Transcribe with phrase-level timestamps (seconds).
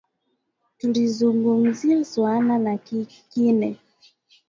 [0.79, 3.75] Tulizungumzia suala la kile